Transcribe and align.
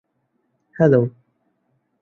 Hello! 0.75 1.01